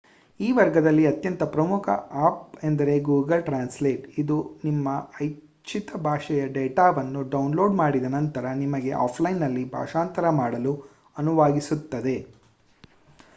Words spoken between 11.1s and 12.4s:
ಅನುವಾಗಿಸುತ್ತದೆ